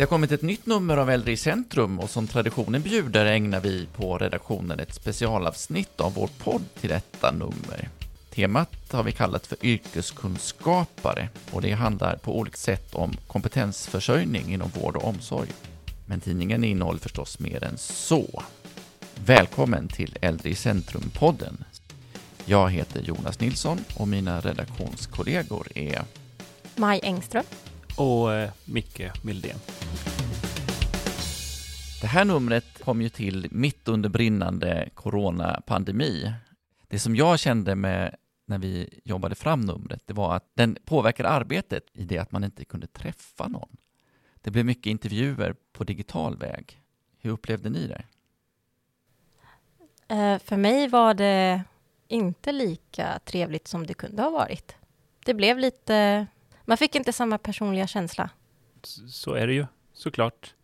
[0.00, 3.60] Det har kommit ett nytt nummer av Äldre i centrum och som traditionen bjuder ägnar
[3.60, 7.88] vi på redaktionen ett specialavsnitt av vår podd till detta nummer.
[8.30, 14.68] Temat har vi kallat för yrkeskunskapare och det handlar på olika sätt om kompetensförsörjning inom
[14.68, 15.48] vård och omsorg.
[16.06, 18.42] Men tidningen innehåller förstås mer än så.
[19.24, 21.64] Välkommen till Äldre i centrum-podden.
[22.44, 26.02] Jag heter Jonas Nilsson och mina redaktionskollegor är
[26.76, 27.44] Maj Engström
[28.00, 29.56] och eh, Micke Mildén.
[32.00, 36.32] Det här numret kom ju till mitt under brinnande coronapandemi.
[36.88, 41.24] Det som jag kände med när vi jobbade fram numret, det var att den påverkar
[41.24, 43.76] arbetet i det att man inte kunde träffa någon.
[44.40, 46.82] Det blev mycket intervjuer på digital väg.
[47.18, 48.04] Hur upplevde ni det?
[50.14, 51.62] Eh, för mig var det
[52.08, 54.76] inte lika trevligt som det kunde ha varit.
[55.24, 56.26] Det blev lite...
[56.70, 58.30] Man fick inte samma personliga känsla.
[59.08, 60.54] Så är det ju, såklart.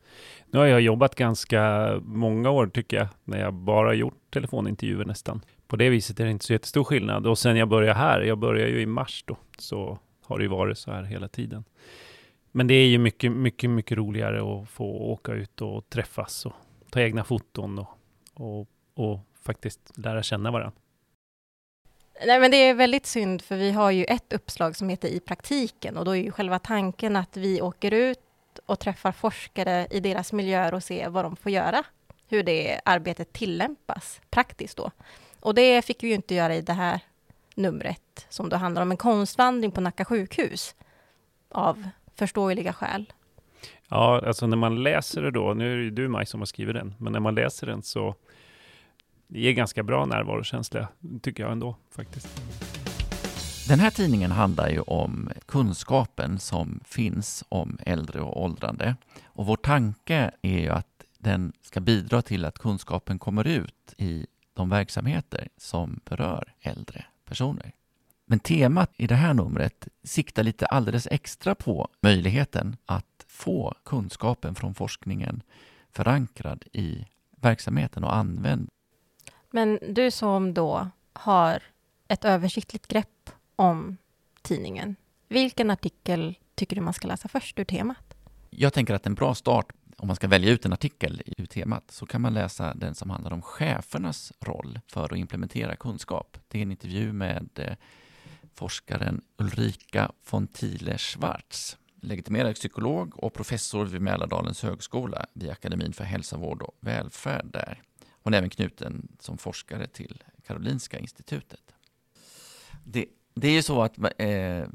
[0.51, 5.45] Nu har jag jobbat ganska många år tycker jag, när jag bara gjort telefonintervjuer nästan.
[5.66, 7.26] På det viset är det inte så jättestor skillnad.
[7.26, 10.48] Och sen jag började här, jag började ju i mars då, så har det ju
[10.48, 11.65] varit så här hela tiden.
[12.52, 16.52] Men det är ju mycket, mycket, mycket roligare att få åka ut och träffas och
[16.91, 17.88] ta egna foton och,
[18.35, 20.73] och, och faktiskt lära känna varandra.
[22.24, 25.20] Nej, men det är väldigt synd, för vi har ju ett uppslag som heter I
[25.20, 28.18] praktiken och då är ju själva tanken att vi åker ut
[28.66, 31.82] och träffar forskare i deras miljöer och ser vad de får göra,
[32.28, 34.90] hur det arbetet tillämpas praktiskt då.
[35.40, 37.00] Och det fick vi ju inte göra i det här
[37.54, 40.74] numret som då handlar om en konstvandring på Nacka sjukhus
[41.48, 43.12] av förståeliga skäl.
[43.88, 46.46] Ja, alltså när man läser det då, nu är det ju du Maj som har
[46.46, 48.14] skrivit den, men när man läser den så
[49.29, 50.88] det ger ganska bra närvarokänsla,
[51.23, 52.29] tycker jag ändå faktiskt.
[53.69, 58.97] Den här tidningen handlar ju om kunskapen som finns om äldre och åldrande.
[59.24, 64.27] Och vår tanke är ju att den ska bidra till att kunskapen kommer ut i
[64.54, 67.72] de verksamheter som berör äldre personer.
[68.26, 74.54] Men temat i det här numret siktar lite alldeles extra på möjligheten att få kunskapen
[74.54, 75.42] från forskningen
[75.92, 77.06] förankrad i
[77.41, 78.69] verksamheten och använd.
[79.50, 81.62] Men du som då har
[82.08, 83.96] ett översiktligt grepp om
[84.42, 84.96] tidningen,
[85.28, 88.14] vilken artikel tycker du man ska läsa först ur temat?
[88.50, 91.90] Jag tänker att en bra start om man ska välja ut en artikel ur temat
[91.90, 96.38] så kan man läsa den som handlar om chefernas roll för att implementera kunskap.
[96.48, 97.72] Det är en intervju med eh,
[98.54, 106.04] forskaren Ulrika von Thiele Schwarz, legitimerad psykolog och professor vid Mälardalens högskola vid Akademin för
[106.04, 107.82] hälsa, vård och välfärd där.
[108.26, 111.75] Hon är även knuten som forskare till Karolinska institutet.
[112.84, 114.69] Det, det är ju så att eh,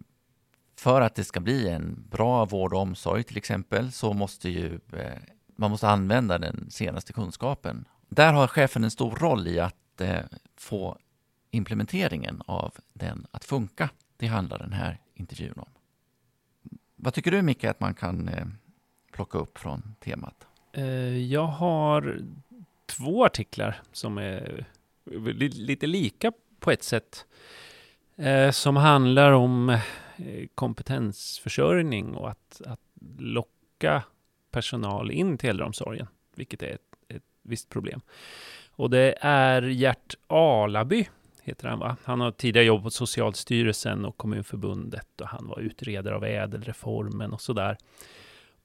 [0.75, 4.79] för att det ska bli en bra vård och omsorg till exempel så måste ju
[4.94, 5.19] eh,
[5.56, 7.85] man måste använda den senaste kunskapen.
[8.09, 10.19] Där har chefen en stor roll i att eh,
[10.56, 10.97] få
[11.50, 13.90] implementeringen av den att funka.
[14.17, 15.69] Det handlar den här intervjun om.
[16.95, 18.45] Vad tycker du Micke att man kan eh,
[19.11, 20.47] plocka upp från temat?
[20.73, 22.22] Eh, jag har
[22.97, 24.66] två artiklar som är
[25.53, 27.25] lite lika på ett sätt.
[28.16, 29.78] Eh, som handlar om
[30.25, 32.79] Eh, kompetensförsörjning och att, att
[33.19, 34.03] locka
[34.52, 38.02] personal in till äldreomsorgen, vilket är ett, ett visst problem.
[38.72, 41.08] Och det är Gert Alaby,
[41.44, 41.97] heter han va?
[42.03, 47.41] Han har tidigare jobbat på Socialstyrelsen och Kommunförbundet och han var utredare av ädelreformen och
[47.41, 47.78] sådär.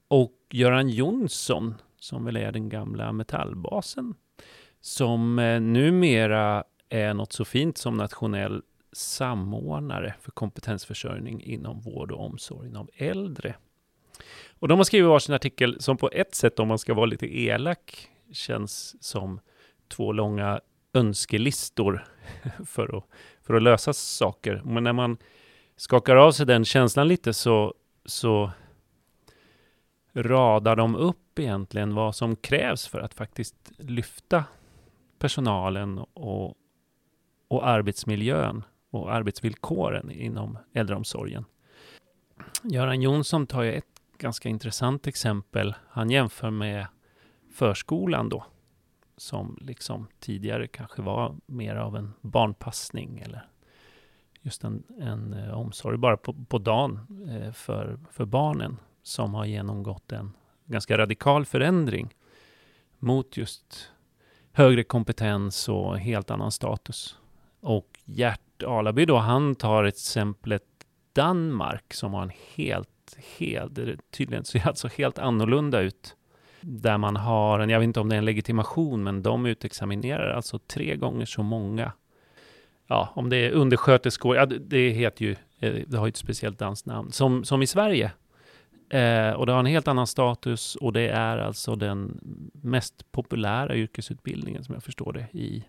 [0.07, 4.15] Och Göran Jonsson, som väl är den gamla metallbasen,
[4.81, 12.25] som eh, numera är något så fint som nationell samordnare för kompetensförsörjning inom vård och
[12.25, 13.55] omsorg av äldre.
[14.59, 17.37] Och de har skrivit varsin artikel som på ett sätt, om man ska vara lite
[17.37, 19.39] elak, känns som
[19.87, 20.61] två långa
[20.93, 22.05] önskelistor
[22.65, 23.03] för att,
[23.43, 24.61] för att lösa saker.
[24.65, 25.17] Men när man
[25.75, 27.73] skakar av sig den känslan lite så,
[28.05, 28.51] så
[30.17, 34.43] radar de upp egentligen vad som krävs för att faktiskt lyfta
[35.19, 36.55] personalen och,
[37.47, 41.45] och arbetsmiljön och arbetsvillkoren inom äldreomsorgen.
[42.63, 45.75] Göran Jonsson tar ju ett ganska intressant exempel.
[45.89, 46.87] Han jämför med
[47.53, 48.45] förskolan då,
[49.17, 53.47] som liksom tidigare kanske var mer av en barnpassning eller
[54.41, 56.99] just en, en eh, omsorg bara på, på dagen
[57.29, 58.77] eh, för, för barnen
[59.07, 60.33] som har genomgått en
[60.65, 62.13] ganska radikal förändring
[62.99, 63.91] mot just
[64.51, 67.17] högre kompetens och helt annan status.
[67.61, 70.63] Och Gert Alaby då, han tar exemplet
[71.13, 73.79] Danmark som har en helt helt,
[74.11, 76.15] tydligen ser alltså helt annorlunda ut.
[76.61, 80.29] Där man har en, jag vet inte om det är en legitimation, men de utexaminerar
[80.29, 81.91] alltså tre gånger så många.
[82.87, 86.59] Ja, om det är undersköterskor, ja, det heter ju, eh, det har ju ett speciellt
[86.59, 88.11] dansnamn, som, som i Sverige.
[88.89, 92.19] Eh, och det har en helt annan status och det är alltså den
[92.53, 95.65] mest populära yrkesutbildningen som jag förstår det i,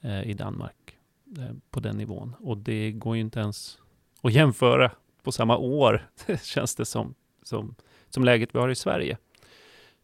[0.00, 0.96] eh, i Danmark.
[1.38, 2.34] Eh, på den nivån.
[2.40, 3.78] Och det går ju inte ens
[4.22, 4.90] att jämföra
[5.22, 6.08] på samma år,
[6.42, 7.74] känns det som, som,
[8.08, 9.18] som läget vi har i Sverige.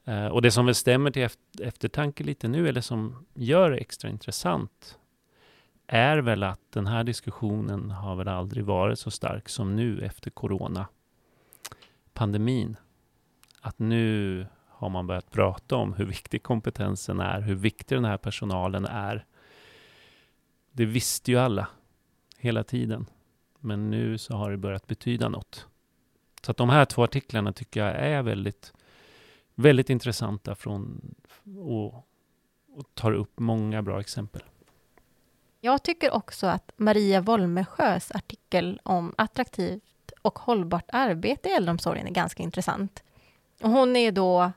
[0.05, 1.29] Eh, och det som väl stämmer till
[1.63, 4.99] eftertanke lite nu, eller som gör det extra intressant,
[5.87, 10.31] är väl att den här diskussionen har väl aldrig varit så stark som nu efter
[10.31, 10.87] corona
[12.21, 12.77] pandemin.
[13.61, 18.17] Att nu har man börjat prata om hur viktig kompetensen är, hur viktig den här
[18.17, 19.27] personalen är.
[20.73, 21.69] Det visste ju alla
[22.39, 23.07] hela tiden.
[23.61, 25.67] Men nu så har det börjat betyda något.
[26.43, 28.73] Så att de här två artiklarna tycker jag är väldigt,
[29.55, 31.15] väldigt intressanta från,
[31.59, 31.95] och,
[32.69, 34.43] och tar upp många bra exempel.
[35.61, 39.90] Jag tycker också att Maria Wolmesjös artikel om attraktivt
[40.23, 43.03] och hållbart arbete i äldreomsorgen är ganska intressant.
[43.63, 44.53] Och hon är då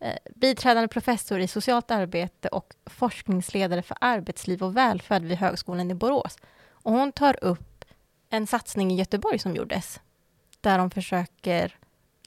[0.00, 5.94] eh, biträdande professor i socialt arbete och forskningsledare för arbetsliv och välfärd vid Högskolan i
[5.94, 6.38] Borås.
[6.70, 7.84] Och hon tar upp
[8.30, 10.00] en satsning i Göteborg som gjordes,
[10.60, 11.76] där de försöker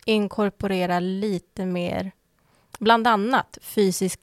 [0.06, 2.12] inkorporera lite mer,
[2.80, 4.20] bland annat fysisk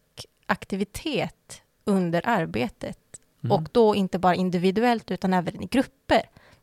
[0.46, 2.98] aktivitet under arbetet.
[3.44, 3.52] Mm.
[3.52, 6.22] Och då inte bara individuellt, utan även i grupper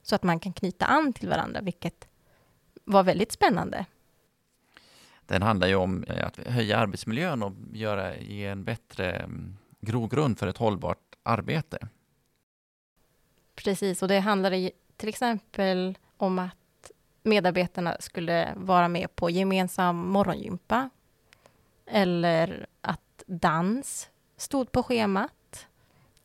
[0.09, 2.07] så att man kan knyta an till varandra, vilket
[2.83, 3.85] var väldigt spännande.
[5.25, 10.39] Den handlar ju om eh, att höja arbetsmiljön och göra, ge en bättre mm, grogrund
[10.39, 11.87] för ett hållbart arbete.
[13.55, 16.91] Precis, och det handlade till exempel om att
[17.23, 20.89] medarbetarna skulle vara med på gemensam morgongympa
[21.85, 25.31] eller att dans stod på schemat.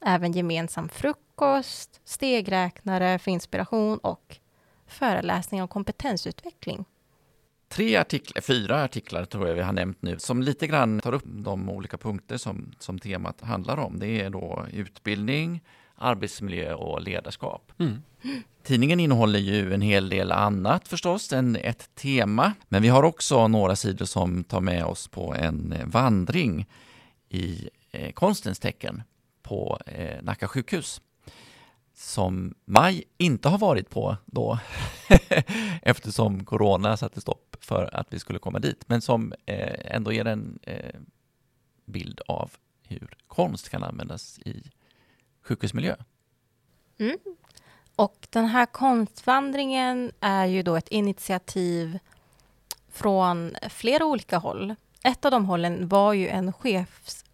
[0.05, 4.37] Även gemensam frukost stegräknare för inspiration och
[4.87, 6.85] föreläsning om kompetensutveckling.
[7.69, 11.25] Tre artiklar, fyra artiklar tror jag vi har nämnt nu, som lite grann tar upp
[11.27, 13.99] de olika punkter som, som temat handlar om.
[13.99, 15.61] Det är då utbildning,
[15.95, 17.73] arbetsmiljö och ledarskap.
[17.79, 18.03] Mm.
[18.63, 23.49] Tidningen innehåller ju en hel del annat förstås än ett tema, men vi har också
[23.49, 26.67] några sidor som tar med oss på en vandring
[27.29, 29.03] i eh, konstens tecken
[29.43, 31.01] på eh, Nacka sjukhus
[31.95, 34.59] som Maj inte har varit på då
[35.83, 40.25] eftersom corona satte stopp för att vi skulle komma dit, men som eh, ändå ger
[40.25, 41.01] en eh,
[41.85, 42.51] bild av
[42.83, 44.63] hur konst kan användas i
[45.43, 45.97] sjukhusmiljö.
[46.99, 47.17] Mm.
[47.97, 51.99] Och den här konstvandringen är ju då ett initiativ
[52.89, 54.75] från flera olika håll.
[55.05, 56.53] Ett av de hållen var ju en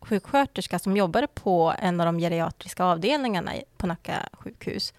[0.00, 4.94] sjuksköterska som jobbade på en av de geriatriska avdelningarna på Nacka sjukhus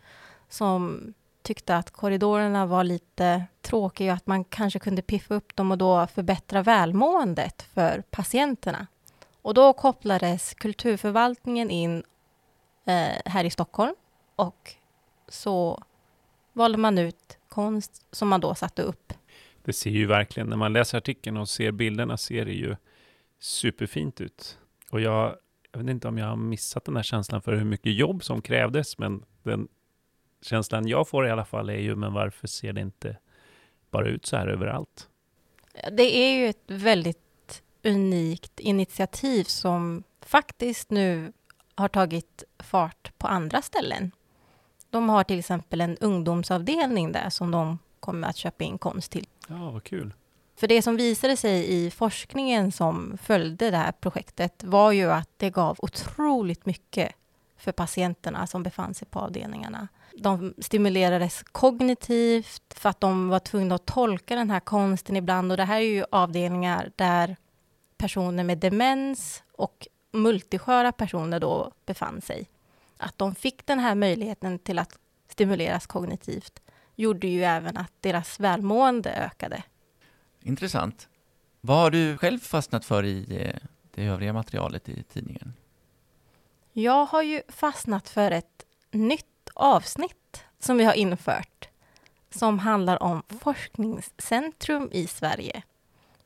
[0.50, 5.72] som tyckte att korridorerna var lite tråkiga och att man kanske kunde piffa upp dem
[5.72, 8.88] och då förbättra välmåendet för patienterna.
[9.42, 12.04] Och då kopplades kulturförvaltningen in
[12.86, 13.96] eh, här i Stockholm
[14.36, 14.74] och
[15.28, 15.84] så
[16.54, 19.13] valde man ut konst som man då satte upp
[19.69, 22.75] det ser ju verkligen, när man läser artikeln och ser bilderna, ser det ju
[23.39, 24.58] superfint ut.
[24.89, 25.36] Och jag,
[25.72, 28.41] jag vet inte om jag har missat den här känslan för hur mycket jobb som
[28.41, 29.67] krävdes, men den
[30.41, 33.17] känslan jag får i alla fall är ju, men varför ser det inte
[33.91, 35.10] bara ut så här överallt?
[35.91, 41.34] Det är ju ett väldigt unikt initiativ som faktiskt nu
[41.75, 44.12] har tagit fart på andra ställen.
[44.89, 49.27] De har till exempel en ungdomsavdelning där som de kommer att köpa in konst till.
[49.48, 50.13] Ja, vad kul.
[50.60, 55.30] För det som visade sig i forskningen som följde det här projektet var ju att
[55.38, 57.12] det gav otroligt mycket
[57.58, 59.88] för patienterna som befann sig på avdelningarna.
[60.18, 65.51] De stimulerades kognitivt för att de var tvungna att tolka den här konsten ibland.
[65.51, 67.36] Och det här är ju avdelningar där
[67.98, 72.50] personer med demens och multisköra personer då befann sig.
[72.98, 74.98] Att de fick den här möjligheten till att
[75.30, 76.62] stimuleras kognitivt
[76.96, 79.63] gjorde ju även att deras välmående ökade.
[80.43, 81.08] Intressant.
[81.62, 85.53] Vad har du själv fastnat för i eh, det övriga materialet i tidningen?
[86.74, 91.69] Jag har ju fastnat för ett nytt avsnitt som vi har infört
[92.29, 95.63] som handlar om forskningscentrum i Sverige.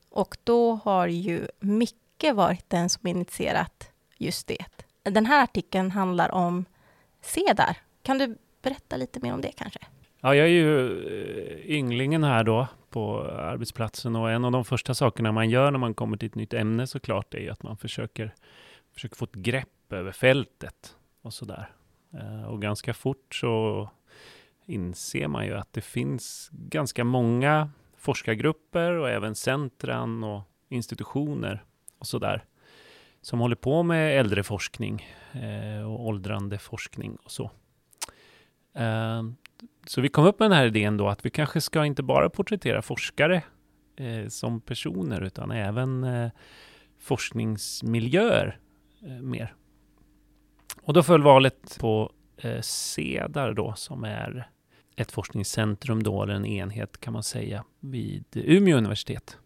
[0.10, 4.66] Och då har ju Micke varit den som initierat just det.
[5.04, 6.66] Den här artikeln handlar om
[7.22, 7.78] CEDAR.
[8.02, 9.80] Kan du berätta lite mer om det kanske?
[10.20, 14.94] Ja, jag är ju eh, ynglingen här då på arbetsplatsen och en av de första
[14.94, 17.78] sakerna man gör när man kommer till ett nytt ämne såklart är ju att man
[17.78, 18.34] försöker,
[18.94, 21.70] försöker få ett grepp över fältet och sådär.
[22.14, 23.90] Eh, och ganska fort så
[24.66, 31.64] inser man ju att det finns ganska många forskargrupper och även centran och institutioner
[32.00, 32.44] och sådär
[33.22, 37.52] som håller på med äldreforskning eh, och åldrande forskning och så.
[38.74, 39.36] Ehm,
[39.86, 42.30] så vi kom upp med den här idén då att vi kanske ska inte bara
[42.30, 43.44] porträttera forskare
[43.96, 46.32] eh, som personer utan även eh,
[47.00, 48.60] forskningsmiljöer
[49.02, 49.54] eh, mer.
[50.82, 52.12] Och då föll valet på
[52.62, 54.50] CEDAR då som är
[54.96, 59.38] ett forskningscentrum då, eller en enhet kan man säga, vid Umeå universitet.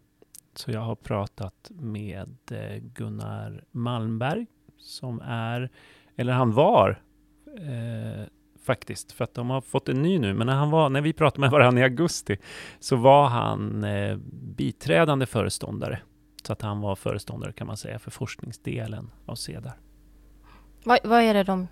[0.54, 2.36] Så jag har pratat med
[2.82, 4.46] Gunnar Malmberg
[4.78, 5.70] som är,
[6.16, 7.02] eller han var
[7.56, 8.26] eh,
[8.68, 11.12] faktiskt, för att de har fått en ny nu, men när, han var, när vi
[11.12, 12.36] pratade med varandra i augusti
[12.80, 14.16] så var han eh,
[14.56, 16.00] biträdande föreståndare.
[16.42, 19.78] Så att han var föreståndare kan man säga för forskningsdelen av CEDAR.
[20.84, 21.68] Vad, vad är det de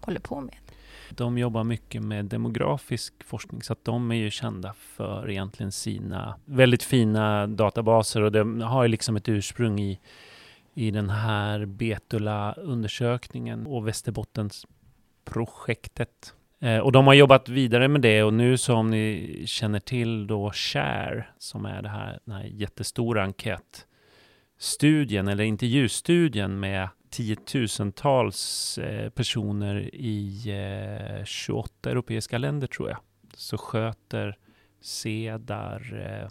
[0.00, 0.54] håller på med?
[1.10, 6.34] De jobbar mycket med demografisk forskning, så att de är ju kända för egentligen sina
[6.44, 10.00] väldigt fina databaser och de har ju liksom ett ursprung i,
[10.74, 16.34] i den här Betula-undersökningen och Västerbottensprojektet.
[16.60, 20.50] Eh, och de har jobbat vidare med det och nu som ni känner till då
[20.52, 29.94] Share, som är det här, den här jättestora enkätstudien eller intervjustudien med tiotusentals eh, personer
[29.94, 30.42] i
[31.18, 32.98] eh, 28 europeiska länder tror jag,
[33.34, 34.38] så sköter
[34.80, 36.28] CEDAR eh,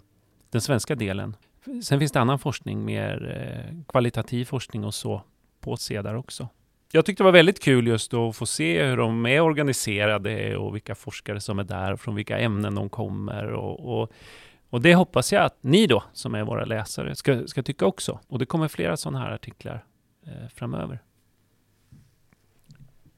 [0.50, 1.36] den svenska delen.
[1.82, 5.22] Sen finns det annan forskning, mer eh, kvalitativ forskning och så,
[5.60, 6.48] på CEDAR också.
[6.92, 10.74] Jag tyckte det var väldigt kul just att få se hur de är organiserade och
[10.74, 13.46] vilka forskare som är där och från vilka ämnen de kommer.
[13.46, 14.12] Och, och,
[14.70, 18.20] och det hoppas jag att ni då, som är våra läsare, ska, ska tycka också.
[18.28, 19.84] Och det kommer flera sådana här artiklar
[20.26, 21.02] eh, framöver.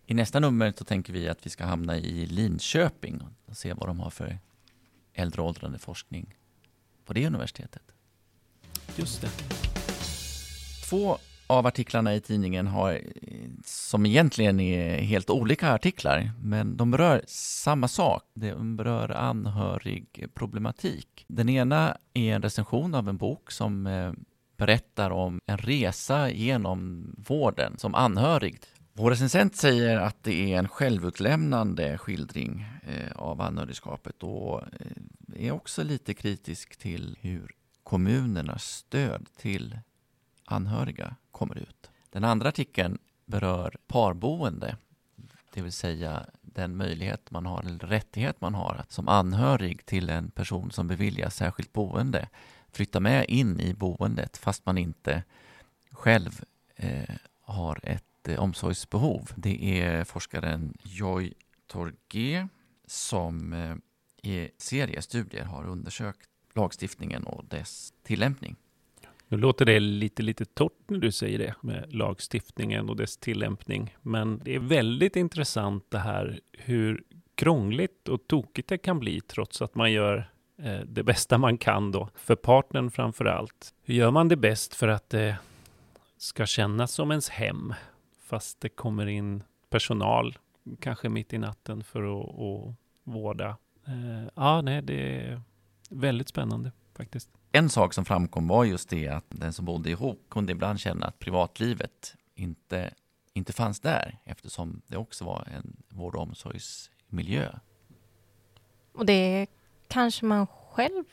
[0.06, 3.88] I nästa nummer så tänker vi att vi ska hamna i Linköping och se vad
[3.88, 4.38] de har för
[5.14, 6.34] äldre åldrande forskning
[7.04, 7.82] på det universitetet.
[8.96, 9.30] Just det.
[10.90, 13.00] Två av artiklarna i tidningen har,
[13.64, 18.22] som egentligen är helt olika artiklar, men de berör samma sak.
[18.34, 21.24] De berör anhörigproblematik.
[21.28, 24.12] Den ena är en recension av en bok som eh,
[24.56, 28.58] berättar om en resa genom vården som anhörig.
[28.92, 35.52] Vår recensent säger att det är en självutlämnande skildring eh, av anhörigskapet och eh, är
[35.52, 39.78] också lite kritisk till hur kommunernas stöd till
[40.44, 41.90] anhöriga kommer ut.
[42.10, 42.98] Den andra artikeln
[43.30, 44.76] berör parboende,
[45.54, 50.10] det vill säga den möjlighet man har, eller rättighet man har att som anhörig till
[50.10, 52.28] en person som beviljas särskilt boende
[52.72, 55.22] flytta med in i boendet fast man inte
[55.90, 56.44] själv
[56.76, 59.30] eh, har ett eh, omsorgsbehov.
[59.36, 61.32] Det är forskaren Joy
[61.66, 62.48] Torgé
[62.86, 63.76] som eh,
[64.22, 68.56] i seriestudier har undersökt lagstiftningen och dess tillämpning.
[69.30, 73.96] Nu låter det lite, lite torrt när du säger det med lagstiftningen och dess tillämpning.
[74.02, 77.02] Men det är väldigt intressant det här hur
[77.34, 81.92] krångligt och tokigt det kan bli trots att man gör eh, det bästa man kan
[81.92, 83.74] då, för partnern framför allt.
[83.82, 85.36] Hur gör man det bäst för att det
[86.16, 87.74] ska kännas som ens hem,
[88.22, 90.38] fast det kommer in personal,
[90.80, 93.56] kanske mitt i natten för att, att vårda.
[93.86, 95.42] Eh, ja, nej, det är
[95.90, 97.39] väldigt spännande faktiskt.
[97.52, 101.06] En sak som framkom var just det att den som bodde ihop kunde ibland känna
[101.06, 102.94] att privatlivet inte,
[103.32, 107.52] inte fanns där eftersom det också var en vård och omsorgsmiljö.
[108.92, 109.46] Och det
[109.88, 111.04] kanske man själv,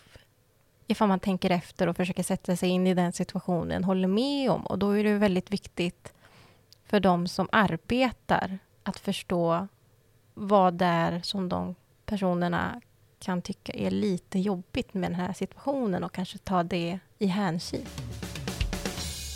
[0.87, 4.65] ifall man tänker efter och försöker sätta sig in i den situationen, håller med om.
[4.65, 6.13] Och då är det väldigt viktigt
[6.85, 9.67] för de som arbetar att förstå
[10.33, 11.75] vad det är som de
[12.05, 12.81] personerna
[13.19, 17.85] kan tycka är lite jobbigt med den här situationen och kanske ta det i hänsyn.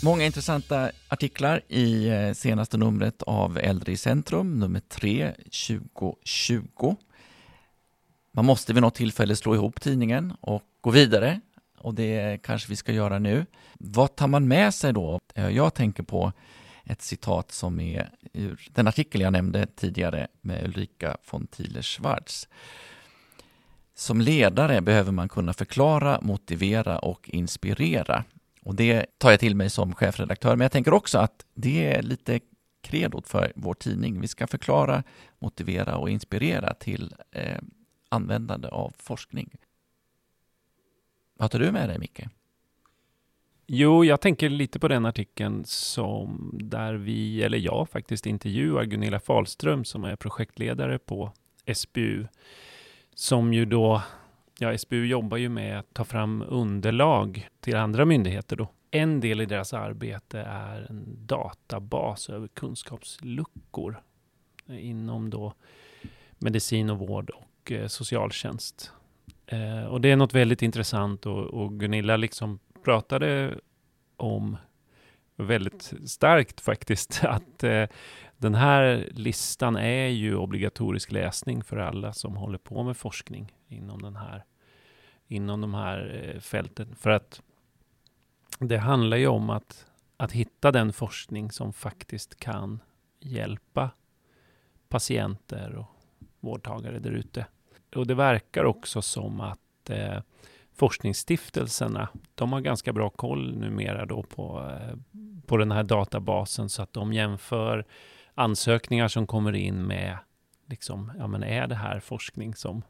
[0.04, 5.32] Många intressanta artiklar i eh, senaste numret av Äldre i centrum, nummer 3,
[5.68, 6.96] 2020.
[8.32, 11.40] Man måste vid något tillfälle slå ihop tidningen och gå vidare
[11.78, 13.46] och det kanske vi ska göra nu.
[13.78, 15.20] Vad tar man med sig då?
[15.34, 16.32] Eh, jag tänker på
[16.84, 22.48] ett citat som är ur den artikel jag nämnde tidigare med Ulrika von Thiele-Schwarz.
[23.94, 28.24] Som ledare behöver man kunna förklara, motivera och inspirera.
[28.62, 32.02] Och det tar jag till mig som chefredaktör, men jag tänker också att det är
[32.02, 32.40] lite
[32.80, 34.20] kredot för vår tidning.
[34.20, 35.02] Vi ska förklara,
[35.38, 37.58] motivera och inspirera till eh,
[38.08, 39.50] användande av forskning.
[41.34, 42.24] Vad tar du med dig, Micke?
[43.66, 49.20] Jo, jag tänker lite på den artikeln som där vi, eller jag faktiskt, intervjuar Gunilla
[49.20, 51.32] Fahlström som är projektledare på
[51.74, 52.26] SBU.
[53.14, 54.02] Som ju då,
[54.58, 58.68] ja SBU jobbar ju med att ta fram underlag till andra myndigheter då.
[58.90, 64.00] En del i deras arbete är en databas över kunskapsluckor
[64.68, 65.54] inom då
[66.38, 68.92] medicin och vård och eh, socialtjänst.
[69.46, 73.58] Eh, och det är något väldigt intressant och, och Gunilla liksom pratade
[74.16, 74.56] om
[75.36, 77.86] väldigt starkt faktiskt att eh,
[78.36, 84.02] den här listan är ju obligatorisk läsning för alla som håller på med forskning inom
[84.02, 84.44] den här
[85.28, 86.94] inom de här eh, fälten.
[86.94, 87.42] För att
[88.58, 89.86] det handlar ju om att,
[90.16, 92.80] att hitta den forskning som faktiskt kan
[93.20, 93.90] hjälpa
[94.88, 95.86] patienter och
[96.40, 97.46] vårdtagare där ute.
[97.94, 100.18] Och det verkar också som att eh,
[100.74, 104.96] forskningsstiftelserna, de har ganska bra koll numera då på, eh,
[105.46, 107.86] på den här databasen så att de jämför
[108.34, 110.18] ansökningar som kommer in med,
[110.66, 112.82] liksom, ja men är det här forskning som,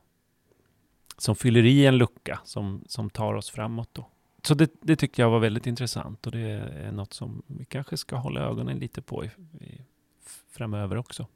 [1.19, 4.09] som fyller i en lucka som, som tar oss framåt då?
[4.43, 7.97] Så det, det tyckte jag var väldigt intressant och det är något som vi kanske
[7.97, 9.81] ska hålla ögonen lite på i, i,
[10.51, 11.27] framöver också.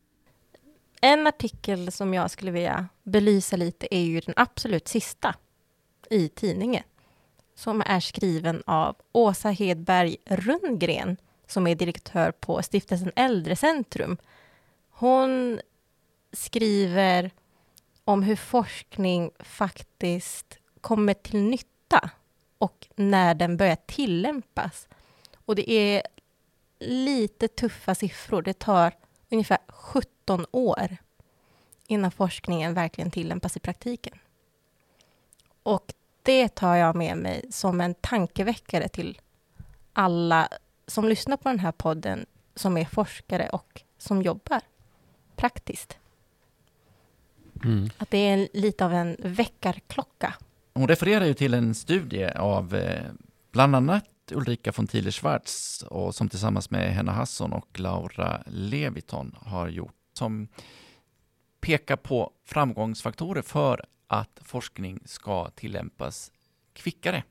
[1.00, 5.34] En artikel som jag skulle vilja belysa lite är ju den absolut sista
[6.10, 6.82] i tidningen
[7.54, 14.16] som är skriven av Åsa Hedberg Rundgren som är direktör på Stiftelsen Äldrecentrum.
[14.90, 15.60] Hon
[16.32, 17.30] skriver
[18.04, 22.10] om hur forskning faktiskt kommer till nytta
[22.58, 24.88] och när den börjar tillämpas.
[25.44, 26.02] Och det är
[26.78, 28.42] lite tuffa siffror.
[28.42, 28.92] Det tar
[29.30, 30.96] ungefär 17 år
[31.86, 34.18] innan forskningen verkligen tillämpas i praktiken.
[35.66, 35.92] Och
[36.22, 39.20] det tar jag med mig som en tankeväckare till
[39.92, 40.48] alla
[40.86, 44.60] som lyssnar på den här podden som är forskare och som jobbar
[45.36, 45.98] praktiskt.
[47.64, 47.90] Mm.
[47.98, 50.34] Att det är lite av en väckarklocka.
[50.74, 53.04] Hon refererar ju till en studie av eh,
[53.52, 59.36] bland annat Ulrika von Thiele Schwarz och som tillsammans med Henna Hasson och Laura Leviton
[59.40, 60.48] har gjort som
[61.60, 66.32] pekar på framgångsfaktorer för att forskning ska tillämpas
[66.72, 67.22] kvickare.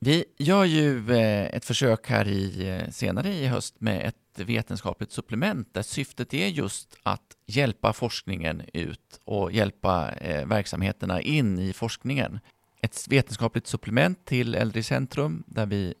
[0.00, 4.14] Vi gör ju eh, ett försök här i, eh, senare i höst med ett
[4.46, 11.58] vetenskapligt supplement där syftet är just att hjälpa forskningen ut och hjälpa eh, verksamheterna in
[11.58, 12.40] i forskningen.
[12.80, 15.94] Ett vetenskapligt supplement till Äldre i centrum där vi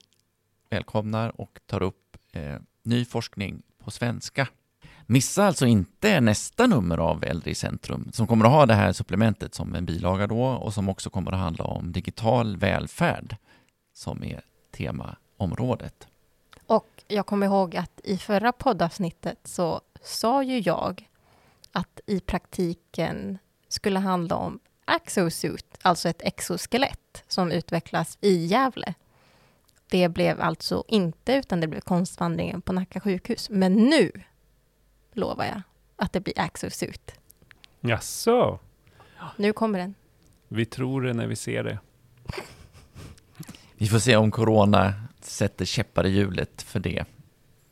[0.70, 2.04] välkomnar och tar upp
[2.84, 4.48] ny forskning på svenska.
[5.10, 8.92] Missa alltså inte nästa nummer av Äldre i centrum som kommer att ha det här
[8.92, 13.36] supplementet som en bilaga då och som också kommer att handla om digital välfärd
[13.94, 14.40] som är
[14.76, 16.08] temaområdet.
[16.66, 21.08] Och jag kommer ihåg att i förra poddavsnittet så sa ju jag
[21.72, 28.94] att i praktiken skulle handla om Axosuit, alltså ett exoskelett som utvecklas i Gävle.
[29.90, 33.50] Det blev alltså inte, utan det blev Konstvandringen på Nacka sjukhus.
[33.50, 34.12] Men nu
[35.12, 35.62] lovar jag
[35.96, 37.12] att det blir Axosuit.
[37.80, 38.58] Jaså?
[39.36, 39.94] Nu kommer den.
[40.48, 41.78] Vi tror det när vi ser det.
[43.76, 47.04] Vi får se om corona sätter käppar i hjulet för det.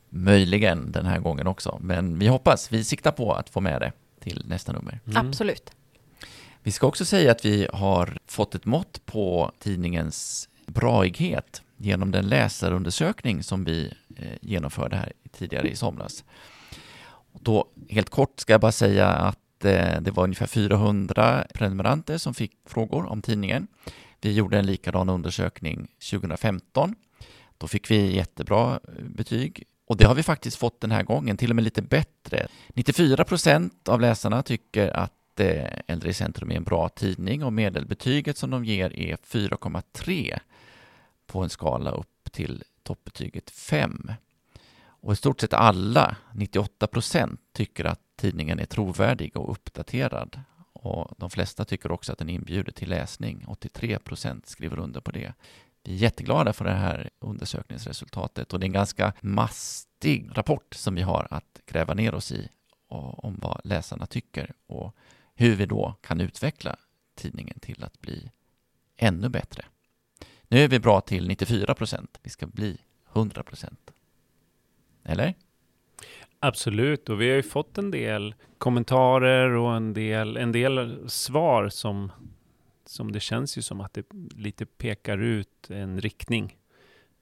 [0.09, 3.91] Möjligen den här gången också, men vi hoppas, vi siktar på att få med det
[4.19, 4.99] till nästa nummer.
[5.05, 5.27] Mm.
[5.27, 5.71] Absolut.
[6.63, 12.27] Vi ska också säga att vi har fått ett mått på tidningens braighet genom den
[12.27, 16.23] läsarundersökning som vi eh, genomförde här tidigare i somras.
[17.41, 22.33] Då, helt kort ska jag bara säga att eh, det var ungefär 400 prenumeranter som
[22.33, 23.67] fick frågor om tidningen.
[24.21, 26.95] Vi gjorde en likadan undersökning 2015.
[27.57, 31.37] Då fick vi jättebra eh, betyg och det har vi faktiskt fått den här gången,
[31.37, 32.47] till och med lite bättre.
[32.67, 37.53] 94 procent av läsarna tycker att eh, Äldre i centrum är en bra tidning och
[37.53, 40.39] medelbetyget som de ger är 4,3
[41.27, 44.11] på en skala upp till toppbetyget 5.
[45.01, 50.41] Och i stort sett alla, 98 procent, tycker att tidningen är trovärdig och uppdaterad.
[50.73, 53.45] Och de flesta tycker också att den inbjuder till läsning.
[53.47, 55.33] 83 procent skriver under på det.
[55.83, 60.95] Vi är jätteglada för det här undersökningsresultatet och det är en ganska mastig rapport som
[60.95, 62.49] vi har att gräva ner oss i
[62.87, 64.95] om vad läsarna tycker och
[65.35, 66.75] hur vi då kan utveckla
[67.15, 68.31] tidningen till att bli
[68.95, 69.65] ännu bättre.
[70.47, 72.19] Nu är vi bra till 94 procent.
[72.23, 72.77] Vi ska bli
[73.13, 73.91] 100 procent.
[75.07, 75.33] Eller?
[76.39, 81.69] Absolut, och vi har ju fått en del kommentarer och en del, en del svar
[81.69, 82.11] som,
[82.85, 86.57] som det känns ju som att det lite pekar ut en riktning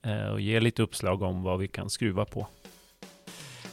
[0.02, 2.48] eh, och ger lite uppslag om vad vi kan skruva på.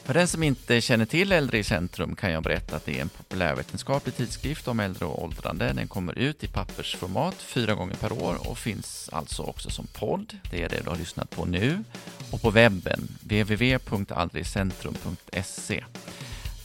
[0.03, 3.01] För den som inte känner till Äldre i centrum kan jag berätta att det är
[3.01, 5.73] en populärvetenskaplig tidskrift om äldre och åldrande.
[5.73, 10.37] Den kommer ut i pappersformat fyra gånger per år och finns alltså också som podd.
[10.51, 11.83] Det är det du har lyssnat på nu.
[12.31, 15.83] Och på webben, www.aldrigcentrum.se.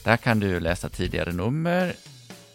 [0.04, 1.94] Där kan du läsa tidigare nummer,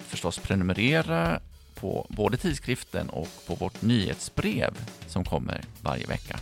[0.08, 1.39] förstås prenumerera
[1.76, 4.74] på både tidskriften och på vårt nyhetsbrev
[5.08, 6.39] som kommer varje vecka.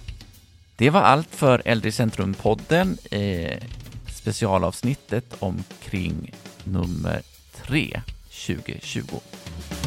[0.76, 2.98] Det var allt för Äldre i centrum-podden.
[3.12, 3.58] Eh,
[4.22, 9.81] Specialavsnittet omkring nummer 3 2020.